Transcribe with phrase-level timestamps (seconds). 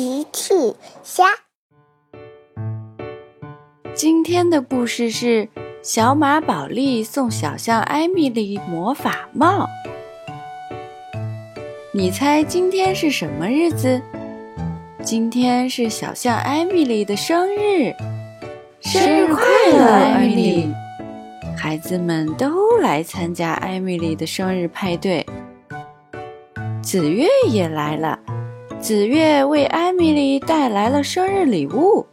[0.00, 0.54] 奇趣
[1.02, 1.24] 虾。
[3.92, 5.46] 今天的故事是
[5.82, 9.68] 小马宝莉送小象艾米丽魔法帽。
[11.92, 14.00] 你猜今天是什么日子？
[15.02, 17.94] 今天是小象艾米丽的生日，
[18.80, 20.74] 生日快乐，艾米丽！
[21.54, 25.26] 孩子们都来参加艾米丽的生日派对。
[26.82, 28.18] 紫月也来了，
[28.80, 32.06] 紫月为艾米丽带来了生日礼物。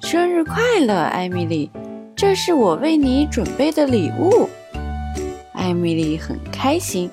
[0.00, 1.70] 生日快乐，艾米丽！
[2.16, 4.48] 这是我为你准备的礼物。
[5.52, 7.10] 艾米丽很开心，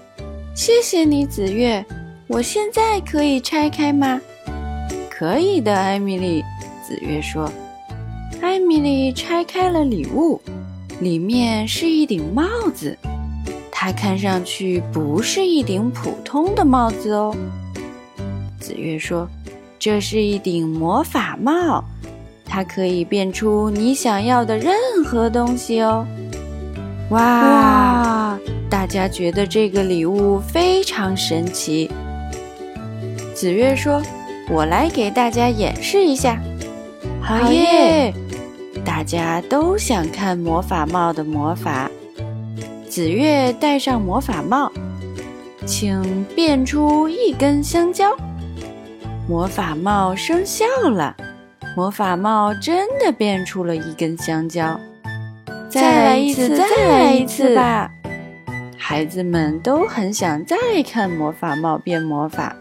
[0.56, 1.86] 谢谢你，紫月。
[2.28, 4.22] 我现在可以拆开吗？
[5.10, 6.42] 可以的，艾米丽。
[6.88, 7.52] 紫月说。
[8.42, 10.42] 艾米丽拆开了礼物，
[11.02, 12.98] 里面是一顶帽子。
[13.70, 17.36] 它看上去不是一顶普通的帽子哦。
[18.72, 19.28] 紫月说
[19.78, 21.84] ：“这是一顶魔法帽，
[22.46, 26.08] 它可以变出你想要的任何东西哦。”
[27.12, 28.40] 哇！
[28.70, 31.92] 大家觉得这个礼物非常神奇。
[33.36, 34.02] 紫月说
[34.50, 36.42] ：“我来给大家演示一下。”
[37.22, 38.14] 好耶！
[38.86, 41.92] 大家都想看魔法帽的魔法。
[42.88, 44.72] 紫月戴上魔法帽，
[45.66, 48.16] 请变出一根香蕉。
[49.32, 51.16] 魔法帽生效了，
[51.74, 54.78] 魔法帽真的变出了一根香蕉。
[55.70, 57.90] 再来一次，再来一次吧！
[58.78, 62.54] 孩子们都很想再看魔法帽变魔法。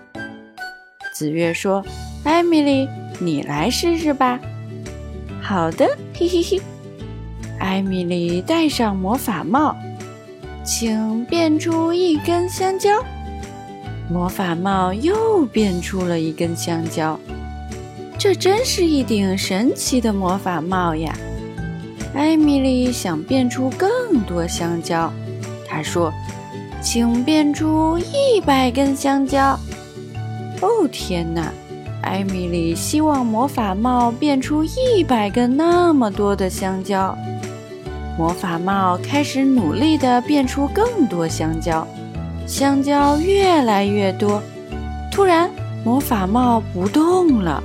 [1.12, 1.84] 紫月说
[2.22, 4.38] ：“艾米丽，你来试试吧。”
[5.42, 6.62] 好的，嘿嘿嘿。
[7.58, 9.74] 艾米丽戴上魔法帽。
[10.62, 13.04] 请变出一根香蕉，
[14.10, 17.16] 魔法帽又变出了一根香蕉，
[18.18, 21.16] 这真是一顶神奇的魔法帽呀！
[22.12, 23.88] 艾米丽想变出更
[24.26, 25.12] 多香蕉，
[25.68, 26.12] 她说
[26.82, 29.56] ：“请变出一百根香蕉。”
[30.60, 31.52] 哦天哪！
[32.02, 37.16] 艾米丽希望魔法帽变出一百根那么多的香蕉。
[38.18, 41.86] 魔法帽开始努力地变出更多香蕉，
[42.50, 44.42] 香蕉越来越多。
[45.12, 45.48] 突然，
[45.84, 47.62] 魔法帽不动了。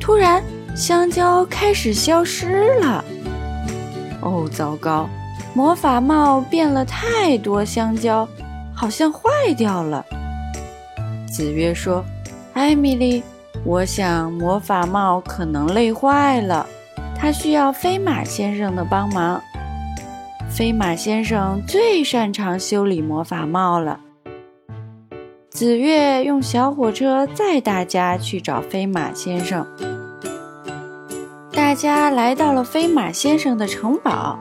[0.00, 0.42] 突然，
[0.74, 3.04] 香蕉开始消失了。
[4.20, 5.08] 哦，糟糕！
[5.54, 8.28] 魔法帽变了太多香蕉，
[8.74, 9.20] 好像坏
[9.56, 10.04] 掉了。
[11.32, 12.04] 子曰说
[12.54, 13.22] ：“艾米丽，
[13.64, 16.66] 我想魔法帽可能累坏了，
[17.16, 19.40] 它需要飞马先生的帮忙。”
[20.50, 24.00] 飞马先生最擅长修理魔法帽了。
[25.58, 29.66] 紫月用小火车载大家去找飞马先生。
[31.50, 34.38] 大家来到了飞马先生的城堡。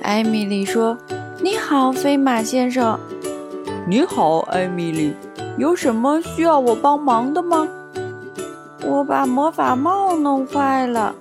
[0.00, 0.96] 艾米丽说
[1.44, 2.98] ：“你好，飞马先生。
[3.86, 5.12] ”“你好，艾米丽。
[5.58, 7.68] 有什么需要我帮忙的吗
[8.82, 11.14] ？”“我把魔法帽弄坏了。”“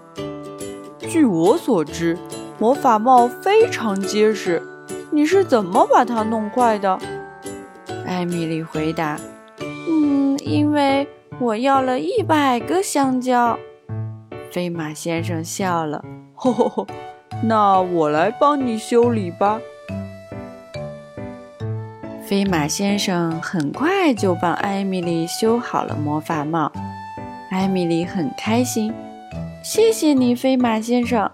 [1.06, 2.18] 据我所知。”
[2.58, 4.62] 魔法帽非常结实，
[5.12, 6.98] 你是怎么把它弄坏的？
[8.10, 9.20] 艾米丽回答
[9.88, 11.08] ：“嗯，因为
[11.40, 13.60] 我要了一百个香蕉。”
[14.52, 16.04] 飞马先生笑了
[16.34, 16.88] ：“吼吼吼，
[17.44, 19.62] 那我来帮你修理吧。”
[22.26, 26.72] 飞马先生很快就帮艾米丽修好了魔法帽，
[27.52, 28.92] 艾米丽很开心。
[29.64, 31.30] 谢谢你，飞马先生。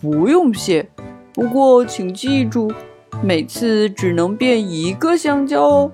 [0.00, 0.88] 不用谢，
[1.34, 2.72] 不过请记住，
[3.22, 5.92] 每次只能变一个香蕉哦。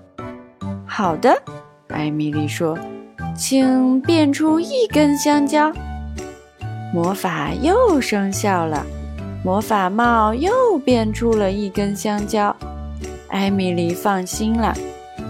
[0.87, 1.37] 好的，
[1.88, 2.78] 艾米丽说，
[3.37, 5.72] 请变出一根香蕉。
[6.94, 8.87] 魔法又生效了，
[9.44, 12.54] 魔法帽又变出了一根香蕉。
[13.28, 14.72] 艾米丽放心了，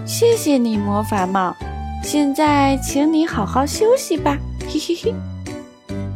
[0.05, 1.55] 谢谢你，魔法帽。
[2.03, 4.37] 现在，请你好好休息吧。
[4.69, 5.15] 嘿嘿嘿，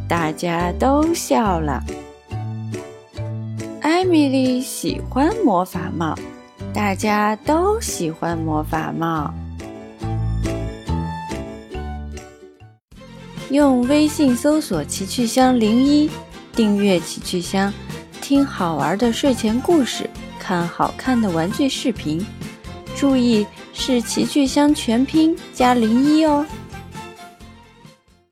[0.08, 1.82] 大家都笑了。
[3.92, 6.16] 艾米丽喜欢魔法帽，
[6.72, 9.32] 大家都喜欢魔法帽。
[13.50, 16.10] 用微信搜索“奇趣箱零一”，
[16.56, 17.70] 订阅奇趣箱，
[18.22, 20.08] 听好玩的睡前故事，
[20.38, 22.24] 看好看的玩具视频。
[22.96, 26.46] 注意是奇趣箱全拼加零一哦。